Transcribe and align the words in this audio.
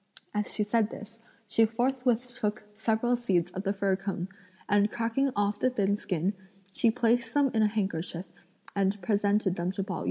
As 0.33 0.51
she 0.51 0.63
said 0.63 0.89
this, 0.89 1.19
she 1.45 1.63
forthwith 1.63 2.33
took 2.33 2.63
several 2.73 3.15
seeds 3.15 3.51
of 3.51 3.61
the 3.61 3.71
fir 3.71 3.95
cone, 3.95 4.29
and 4.67 4.89
cracking 4.89 5.29
off 5.35 5.59
the 5.59 5.69
thin 5.69 5.95
skin, 5.95 6.33
she 6.71 6.89
placed 6.89 7.31
them 7.35 7.51
in 7.53 7.61
a 7.61 7.67
handkerchief 7.67 8.25
and 8.75 8.99
presented 9.03 9.57
them 9.57 9.71
to 9.73 9.83
Pao 9.83 9.97
yü. 9.99 9.99